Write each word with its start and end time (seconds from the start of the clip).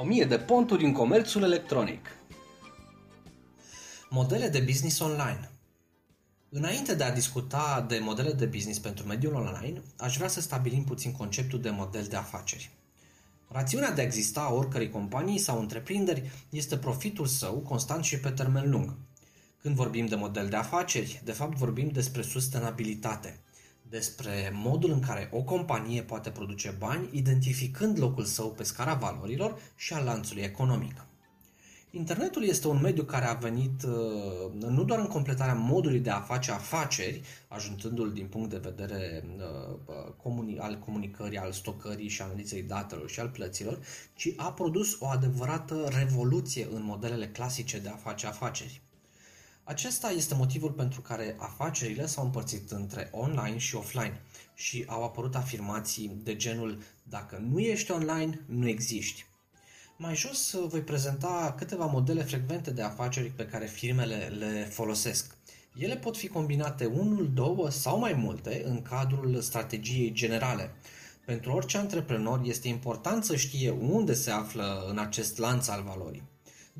1000 0.00 0.24
de 0.24 0.38
ponturi 0.38 0.84
în 0.84 0.92
comerțul 0.92 1.42
electronic. 1.42 2.06
Modele 4.10 4.48
de 4.48 4.58
business 4.58 4.98
online. 4.98 5.50
Înainte 6.48 6.94
de 6.94 7.04
a 7.04 7.12
discuta 7.12 7.84
de 7.88 7.98
modele 7.98 8.32
de 8.32 8.46
business 8.46 8.78
pentru 8.78 9.06
mediul 9.06 9.34
online, 9.34 9.82
aș 9.96 10.16
vrea 10.16 10.28
să 10.28 10.40
stabilim 10.40 10.84
puțin 10.84 11.12
conceptul 11.12 11.60
de 11.60 11.70
model 11.70 12.04
de 12.04 12.16
afaceri. 12.16 12.70
Rațiunea 13.48 13.90
de 13.92 14.00
a 14.00 14.04
exista 14.04 14.40
a 14.40 14.52
oricărei 14.52 14.90
companii 14.90 15.38
sau 15.38 15.60
întreprinderi 15.60 16.30
este 16.50 16.76
profitul 16.76 17.26
său 17.26 17.54
constant 17.54 18.04
și 18.04 18.18
pe 18.18 18.30
termen 18.30 18.70
lung. 18.70 18.94
Când 19.62 19.74
vorbim 19.74 20.06
de 20.06 20.14
model 20.14 20.48
de 20.48 20.56
afaceri, 20.56 21.20
de 21.24 21.32
fapt 21.32 21.56
vorbim 21.56 21.88
despre 21.88 22.22
sustenabilitate– 22.22 23.40
despre 23.90 24.52
modul 24.54 24.90
în 24.90 25.00
care 25.00 25.28
o 25.32 25.42
companie 25.42 26.02
poate 26.02 26.30
produce 26.30 26.74
bani, 26.78 27.08
identificând 27.12 27.98
locul 27.98 28.24
său 28.24 28.50
pe 28.50 28.62
scara 28.62 28.94
valorilor 28.94 29.58
și 29.76 29.92
al 29.92 30.04
lanțului 30.04 30.42
economic. 30.42 31.04
Internetul 31.92 32.44
este 32.44 32.68
un 32.68 32.80
mediu 32.80 33.02
care 33.02 33.24
a 33.24 33.34
venit 33.34 33.82
uh, 33.82 34.68
nu 34.68 34.84
doar 34.84 34.98
în 34.98 35.06
completarea 35.06 35.54
modului 35.54 35.98
de 35.98 36.10
a 36.10 36.20
face 36.20 36.50
afaceri, 36.50 37.20
ajutându-l 37.48 38.12
din 38.12 38.26
punct 38.26 38.50
de 38.50 38.60
vedere 38.62 39.24
uh, 39.86 40.58
al 40.58 40.78
comunicării, 40.78 41.38
al 41.38 41.52
stocării 41.52 42.08
și 42.08 42.22
analizei 42.22 42.62
datelor 42.62 43.10
și 43.10 43.20
al 43.20 43.28
plăților, 43.28 43.78
ci 44.14 44.32
a 44.36 44.52
produs 44.52 45.00
o 45.00 45.06
adevărată 45.06 45.88
revoluție 45.98 46.68
în 46.72 46.82
modelele 46.84 47.28
clasice 47.28 47.78
de 47.78 47.88
a 47.88 47.96
face 47.96 48.26
afaceri. 48.26 48.80
Acesta 49.70 50.10
este 50.10 50.34
motivul 50.34 50.70
pentru 50.70 51.00
care 51.00 51.36
afacerile 51.38 52.06
s-au 52.06 52.24
împărțit 52.24 52.70
între 52.70 53.08
online 53.12 53.58
și 53.58 53.76
offline 53.76 54.20
și 54.54 54.84
au 54.86 55.04
apărut 55.04 55.34
afirmații 55.34 56.20
de 56.22 56.36
genul 56.36 56.82
dacă 57.02 57.44
nu 57.50 57.58
ești 57.58 57.90
online, 57.90 58.44
nu 58.46 58.68
existi. 58.68 59.26
Mai 59.96 60.14
jos 60.14 60.52
uh, 60.52 60.68
voi 60.68 60.80
prezenta 60.80 61.54
câteva 61.58 61.84
modele 61.84 62.22
frecvente 62.22 62.70
de 62.70 62.82
afaceri 62.82 63.28
pe 63.28 63.46
care 63.46 63.66
firmele 63.66 64.32
le 64.38 64.68
folosesc. 64.70 65.36
Ele 65.78 65.96
pot 65.96 66.16
fi 66.16 66.28
combinate 66.28 66.84
unul, 66.84 67.30
două 67.34 67.70
sau 67.70 67.98
mai 67.98 68.12
multe 68.12 68.62
în 68.64 68.82
cadrul 68.82 69.40
strategiei 69.40 70.12
generale. 70.12 70.74
Pentru 71.24 71.52
orice 71.52 71.78
antreprenor 71.78 72.40
este 72.44 72.68
important 72.68 73.24
să 73.24 73.36
știe 73.36 73.70
unde 73.70 74.14
se 74.14 74.30
află 74.30 74.86
în 74.88 74.98
acest 74.98 75.38
lanț 75.38 75.68
al 75.68 75.82
valorii. 75.82 76.22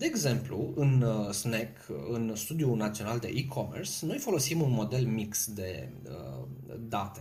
De 0.00 0.06
exemplu, 0.06 0.72
în 0.76 1.02
uh, 1.02 1.30
SNEC, 1.30 1.76
în 2.10 2.32
Studiul 2.36 2.76
Național 2.76 3.18
de 3.18 3.32
E-Commerce, 3.34 4.06
noi 4.06 4.18
folosim 4.18 4.60
un 4.60 4.70
model 4.70 5.06
mix 5.06 5.46
de 5.52 5.92
uh, 6.04 6.46
date. 6.78 7.20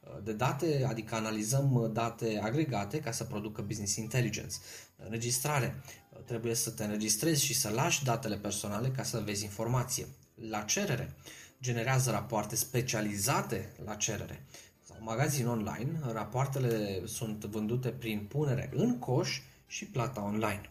Uh, 0.00 0.22
de 0.24 0.32
date, 0.32 0.86
adică 0.88 1.14
analizăm 1.14 1.90
date 1.92 2.40
agregate 2.42 3.00
ca 3.00 3.10
să 3.10 3.24
producă 3.24 3.62
business 3.62 3.96
intelligence. 3.96 4.56
Înregistrare. 4.96 5.82
Trebuie 6.24 6.54
să 6.54 6.70
te 6.70 6.84
înregistrezi 6.84 7.44
și 7.44 7.54
să 7.54 7.68
lași 7.68 8.04
datele 8.04 8.36
personale 8.36 8.88
ca 8.88 9.02
să 9.02 9.22
vezi 9.24 9.44
informație. 9.44 10.06
La 10.34 10.60
cerere. 10.60 11.14
Generează 11.60 12.10
rapoarte 12.10 12.56
specializate 12.56 13.72
la 13.84 13.94
cerere 13.94 14.46
sau 14.82 14.96
magazin 15.00 15.46
online, 15.46 16.00
rapoartele 16.12 17.02
sunt 17.04 17.44
vândute 17.44 17.88
prin 17.88 18.26
punere 18.28 18.70
în 18.74 18.98
coș 18.98 19.40
și 19.66 19.84
plata 19.84 20.24
online. 20.24 20.70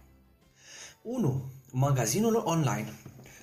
1. 1.08 1.52
Magazinul 1.72 2.42
online. 2.46 2.94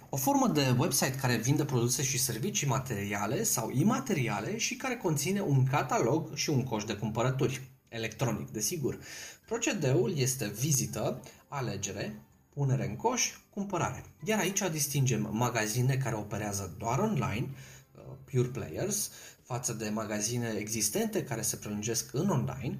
O 0.09 0.17
formă 0.17 0.49
de 0.49 0.75
website 0.79 1.15
care 1.21 1.37
vinde 1.37 1.65
produse 1.65 2.03
și 2.03 2.19
servicii 2.19 2.67
materiale 2.67 3.43
sau 3.43 3.71
imateriale 3.71 4.59
și 4.59 4.77
care 4.77 4.97
conține 4.97 5.41
un 5.41 5.65
catalog 5.65 6.35
și 6.35 6.51
un 6.51 6.65
coș 6.65 6.85
de 6.85 6.95
cumpărături. 6.95 7.71
Electronic, 7.89 8.51
desigur. 8.51 8.99
Procedeul 9.47 10.19
este 10.19 10.47
vizită, 10.47 11.21
alegere, 11.49 12.23
punere 12.55 12.87
în 12.89 12.97
coș, 12.97 13.31
cumpărare. 13.51 14.05
Iar 14.25 14.39
aici 14.39 14.71
distingem 14.71 15.29
magazine 15.33 15.97
care 15.97 16.15
operează 16.15 16.75
doar 16.79 16.99
online, 16.99 17.49
uh, 17.95 18.03
pure 18.25 18.49
players, 18.49 19.11
față 19.43 19.73
de 19.73 19.89
magazine 19.89 20.55
existente 20.59 21.25
care 21.25 21.43
se 21.43 21.57
prelungesc 21.57 22.15
în 22.15 22.29
online, 22.29 22.79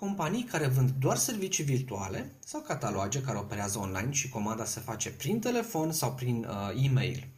companii 0.00 0.44
care 0.44 0.66
vând 0.66 0.90
doar 0.90 1.16
servicii 1.16 1.64
virtuale 1.64 2.32
sau 2.44 2.60
cataloge 2.60 3.20
care 3.20 3.38
operează 3.38 3.78
online 3.78 4.10
și 4.10 4.28
comanda 4.28 4.64
se 4.64 4.80
face 4.80 5.10
prin 5.10 5.40
telefon 5.40 5.92
sau 5.92 6.12
prin 6.12 6.44
uh, 6.48 6.84
e-mail. 6.84 7.28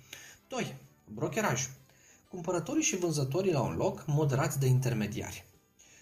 2. 0.48 0.76
Brokeraj. 1.04 1.68
Cumpărătorii 2.28 2.82
și 2.82 2.96
vânzătorii 2.96 3.52
la 3.52 3.60
un 3.60 3.74
loc 3.76 4.04
moderați 4.06 4.58
de 4.58 4.66
intermediari. 4.66 5.44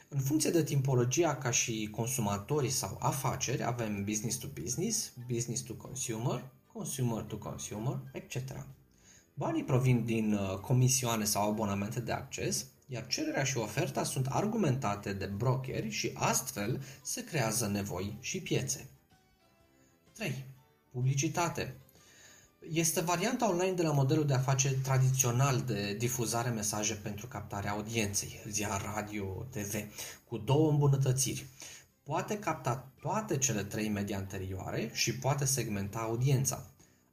În 0.09 0.21
funcție 0.21 0.51
de 0.51 0.63
tipologia 0.63 1.37
ca 1.37 1.51
și 1.51 1.89
consumatorii 1.91 2.71
sau 2.71 2.97
afaceri, 3.01 3.65
avem 3.65 4.05
business 4.05 4.37
to 4.37 4.47
business, 4.63 5.13
business 5.33 5.63
to 5.63 5.75
consumer, 5.75 6.51
consumer 6.73 7.23
to 7.23 7.37
consumer, 7.37 8.01
etc. 8.13 8.67
Banii 9.35 9.65
provin 9.65 10.05
din 10.05 10.33
uh, 10.33 10.59
comisioane 10.59 11.25
sau 11.25 11.51
abonamente 11.51 12.01
de 12.01 12.13
acces, 12.13 12.67
iar 12.93 13.07
cererea 13.07 13.45
și 13.45 13.57
oferta 13.57 14.05
sunt 14.05 14.27
argumentate 14.27 15.13
de 15.13 15.27
brokeri 15.27 15.91
și 15.91 16.11
astfel 16.15 16.83
se 17.03 17.25
creează 17.25 17.67
nevoi 17.67 18.19
și 18.21 18.41
piețe. 18.41 18.89
3. 20.13 20.45
Publicitate. 20.91 21.77
Este 22.71 23.01
varianta 23.01 23.49
online 23.49 23.73
de 23.73 23.83
la 23.83 23.93
modelul 23.93 24.27
de 24.27 24.35
afaceri 24.35 24.75
tradițional 24.75 25.61
de 25.61 25.95
difuzare 25.95 26.51
mesaje 26.51 26.95
pentru 26.95 27.27
captarea 27.27 27.71
audienței, 27.71 28.41
ziar, 28.49 28.93
radio, 28.95 29.47
TV, 29.51 29.75
cu 30.29 30.39
două 30.39 30.71
îmbunătățiri. 30.71 31.47
Poate 32.03 32.39
capta 32.39 32.93
toate 33.01 33.39
cele 33.39 33.65
trei 33.65 33.89
medii 33.89 34.15
anterioare 34.15 34.91
și 34.93 35.17
poate 35.17 35.45
segmenta 35.45 35.99
audiența. 35.99 36.67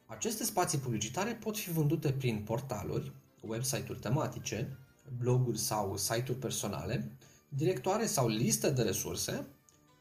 Aceste 0.06 0.44
spații 0.44 0.78
publicitare 0.78 1.32
pot 1.32 1.58
fi 1.58 1.72
vândute 1.72 2.12
prin 2.12 2.44
portaluri, 2.44 3.12
website-uri 3.42 4.00
tematice, 4.00 4.78
bloguri 5.18 5.58
sau 5.58 5.98
site-uri 5.98 6.40
personale, 6.40 7.12
directoare 7.50 8.06
sau 8.06 8.28
liste 8.28 8.70
de 8.70 8.82
resurse, 8.82 9.48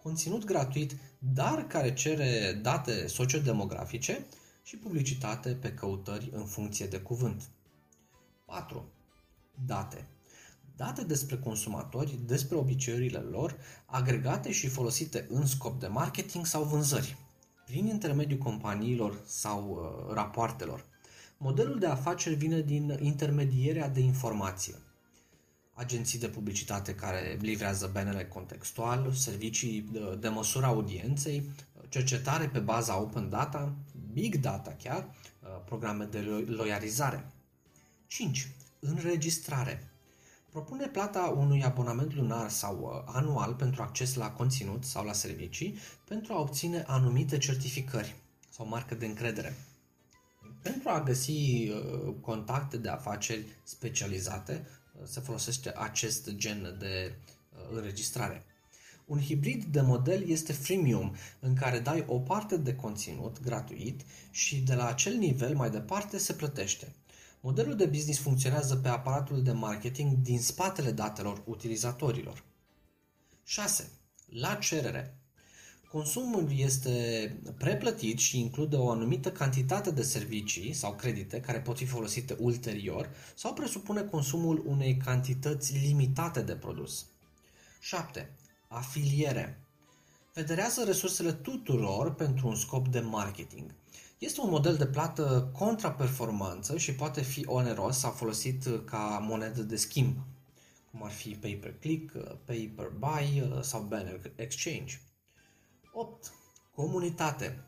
conținut 0.02 0.44
gratuit, 0.44 0.96
dar 1.18 1.66
care 1.66 1.94
cere 1.94 2.58
date 2.62 3.06
sociodemografice 3.06 4.26
și 4.62 4.76
publicitate 4.76 5.50
pe 5.50 5.72
căutări 5.72 6.30
în 6.32 6.44
funcție 6.44 6.86
de 6.86 6.98
cuvânt. 6.98 7.48
4. 8.44 8.92
Date. 9.66 10.08
Date 10.76 11.04
despre 11.04 11.36
consumatori, 11.38 12.18
despre 12.26 12.56
obiceiurile 12.56 13.18
lor, 13.18 13.56
agregate 13.86 14.52
și 14.52 14.68
folosite 14.68 15.26
în 15.28 15.46
scop 15.46 15.80
de 15.80 15.86
marketing 15.86 16.46
sau 16.46 16.62
vânzări, 16.62 17.16
prin 17.64 17.86
intermediul 17.86 18.38
companiilor 18.38 19.22
sau 19.26 19.68
uh, 19.70 20.14
rapoartelor. 20.14 20.84
Modelul 21.38 21.78
de 21.78 21.86
afaceri 21.86 22.34
vine 22.34 22.60
din 22.60 22.98
intermedierea 23.00 23.88
de 23.88 24.00
informație 24.00 24.74
agenții 25.78 26.18
de 26.18 26.28
publicitate 26.28 26.94
care 26.94 27.38
livrează 27.40 27.90
benele 27.92 28.24
contextual, 28.24 29.12
servicii 29.12 29.88
de, 29.92 30.16
de 30.20 30.28
măsură 30.28 30.66
audienței, 30.66 31.50
cercetare 31.88 32.48
pe 32.48 32.58
baza 32.58 33.00
open 33.00 33.28
data, 33.28 33.74
big 34.12 34.36
data 34.36 34.76
chiar, 34.82 34.98
uh, 34.98 35.48
programe 35.64 36.04
de 36.04 36.18
loializare. 36.46 37.32
5. 38.06 38.48
Înregistrare. 38.78 39.90
Propune 40.50 40.86
plata 40.86 41.34
unui 41.36 41.62
abonament 41.64 42.14
lunar 42.14 42.50
sau 42.50 43.04
uh, 43.06 43.12
anual 43.14 43.54
pentru 43.54 43.82
acces 43.82 44.14
la 44.14 44.30
conținut 44.30 44.84
sau 44.84 45.04
la 45.04 45.12
servicii 45.12 45.78
pentru 46.04 46.32
a 46.32 46.40
obține 46.40 46.84
anumite 46.86 47.38
certificări 47.38 48.16
sau 48.50 48.68
marcă 48.68 48.94
de 48.94 49.06
încredere. 49.06 49.56
Pentru 50.62 50.88
a 50.88 51.02
găsi 51.02 51.68
uh, 51.68 52.14
contacte 52.20 52.76
de 52.76 52.88
afaceri 52.88 53.46
specializate, 53.62 54.66
se 55.04 55.20
folosește 55.20 55.72
acest 55.76 56.30
gen 56.30 56.76
de 56.78 57.14
uh, 57.14 57.76
înregistrare. 57.76 58.44
Un 59.04 59.20
hibrid 59.20 59.64
de 59.64 59.80
model 59.80 60.28
este 60.28 60.52
freemium, 60.52 61.14
în 61.40 61.54
care 61.54 61.78
dai 61.78 62.04
o 62.06 62.18
parte 62.18 62.56
de 62.56 62.74
conținut 62.74 63.40
gratuit 63.42 64.00
și 64.30 64.56
de 64.56 64.74
la 64.74 64.86
acel 64.86 65.14
nivel 65.14 65.54
mai 65.54 65.70
departe 65.70 66.18
se 66.18 66.32
plătește. 66.32 66.94
Modelul 67.40 67.76
de 67.76 67.86
business 67.86 68.20
funcționează 68.20 68.76
pe 68.76 68.88
aparatul 68.88 69.42
de 69.42 69.52
marketing 69.52 70.16
din 70.16 70.40
spatele 70.40 70.90
datelor 70.90 71.42
utilizatorilor. 71.44 72.44
6. 73.44 73.90
La 74.26 74.54
cerere. 74.54 75.15
Consumul 75.96 76.48
este 76.56 77.36
preplătit 77.58 78.18
și 78.18 78.40
include 78.40 78.76
o 78.76 78.90
anumită 78.90 79.32
cantitate 79.32 79.90
de 79.90 80.02
servicii 80.02 80.72
sau 80.72 80.94
credite 80.94 81.40
care 81.40 81.60
pot 81.60 81.76
fi 81.76 81.84
folosite 81.84 82.36
ulterior 82.40 83.10
sau 83.34 83.52
presupune 83.52 84.02
consumul 84.02 84.62
unei 84.66 84.96
cantități 84.96 85.78
limitate 85.86 86.42
de 86.42 86.52
produs. 86.52 87.06
7. 87.80 88.30
Afiliere. 88.68 89.60
Federează 90.32 90.84
resursele 90.84 91.32
tuturor 91.32 92.14
pentru 92.14 92.48
un 92.48 92.56
scop 92.56 92.88
de 92.88 93.00
marketing. 93.00 93.74
Este 94.18 94.40
un 94.40 94.50
model 94.50 94.76
de 94.76 94.86
plată 94.86 95.50
contraperformanță 95.52 96.78
și 96.78 96.94
poate 96.94 97.22
fi 97.22 97.42
oneros 97.46 97.98
sau 97.98 98.10
folosit 98.10 98.64
ca 98.84 99.24
monedă 99.28 99.62
de 99.62 99.76
schimb, 99.76 100.16
cum 100.90 101.02
ar 101.02 101.10
fi 101.10 101.28
pay-per-click, 101.28 102.16
pay-per-buy 102.44 103.60
sau 103.60 103.80
banner 103.80 104.32
exchange. 104.34 105.00
8. 105.98 106.32
Comunitate. 106.74 107.64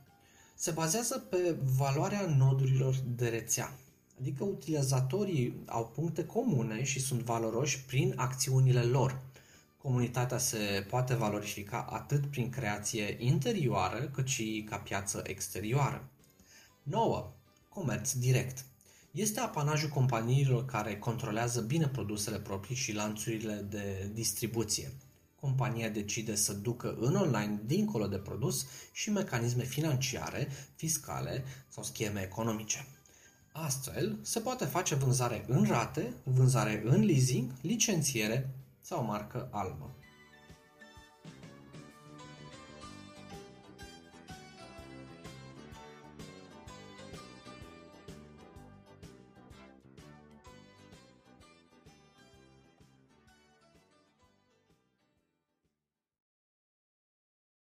Se 0.54 0.70
bazează 0.70 1.19
pe 1.19 1.56
valoarea 1.76 2.34
nodurilor 2.36 2.94
de 2.94 3.28
rețea. 3.28 3.78
Adică 4.20 4.44
utilizatorii 4.44 5.62
au 5.66 5.88
puncte 5.94 6.25
comune 6.25 6.84
și 6.84 7.00
sunt 7.00 7.20
valoroși 7.20 7.84
prin 7.84 8.12
acțiunile 8.16 8.82
lor. 8.82 9.20
Comunitatea 9.76 10.38
se 10.38 10.86
poate 10.88 11.14
valorifica 11.14 11.86
atât 11.90 12.26
prin 12.26 12.50
creație 12.50 13.16
interioară 13.19 14.10
cât 14.14 14.26
și 14.26 14.66
ca 14.69 14.76
piață 14.76 15.22
exterioară. 15.26 16.08
9. 16.82 17.32
Comerț 17.69 18.12
direct. 18.12 18.64
Este 19.10 19.40
apanajul 19.40 19.88
companiilor 19.88 20.64
care 20.64 20.98
controlează 20.98 21.60
bine 21.60 21.88
produsele 21.88 22.38
proprii 22.38 22.76
și 22.76 22.92
lanțurile 22.92 23.54
de 23.54 24.10
distribuție. 24.14 24.92
Compania 25.40 25.88
decide 25.88 26.35
să 26.35 26.52
ducă 26.52 26.96
în 27.00 27.17
online 27.17 27.61
dincolo 27.64 28.06
de 28.06 28.17
produs 28.17 28.67
și 28.93 29.11
mecanisme 29.11 29.62
financiare, 29.62 30.49
fiscale 30.75 31.44
sau 31.69 31.82
scheme 31.82 32.23
economice. 32.23 32.87
Astfel, 33.52 34.19
se 34.23 34.40
poate 34.40 34.64
face 34.64 34.94
vânzare 34.94 35.44
în 35.49 35.64
rate, 35.64 36.14
vânzare 36.23 36.82
în 36.85 37.05
leasing, 37.05 37.50
licențiere 37.61 38.50
sau 38.81 39.05
marcă 39.05 39.49
albă. 39.52 39.94